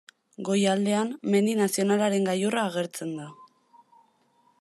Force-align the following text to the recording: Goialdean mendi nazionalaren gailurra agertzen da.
Goialdean 0.47 1.11
mendi 1.35 1.53
nazionalaren 1.59 2.25
gailurra 2.31 2.63
agertzen 2.71 3.13
da. 3.19 3.29